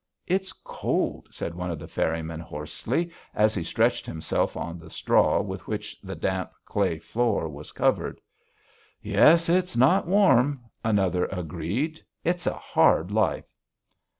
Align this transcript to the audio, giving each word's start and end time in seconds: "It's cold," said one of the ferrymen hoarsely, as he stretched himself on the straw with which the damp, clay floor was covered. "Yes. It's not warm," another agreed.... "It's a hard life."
"It's 0.25 0.51
cold," 0.51 1.27
said 1.29 1.53
one 1.53 1.69
of 1.69 1.77
the 1.77 1.87
ferrymen 1.87 2.39
hoarsely, 2.39 3.11
as 3.35 3.53
he 3.53 3.61
stretched 3.61 4.07
himself 4.07 4.57
on 4.57 4.79
the 4.79 4.89
straw 4.89 5.43
with 5.43 5.67
which 5.67 5.95
the 6.01 6.15
damp, 6.15 6.49
clay 6.65 6.97
floor 6.97 7.47
was 7.47 7.71
covered. 7.71 8.19
"Yes. 9.03 9.47
It's 9.47 9.77
not 9.77 10.07
warm," 10.07 10.61
another 10.83 11.25
agreed.... 11.25 12.01
"It's 12.23 12.47
a 12.47 12.53
hard 12.55 13.11
life." 13.11 13.45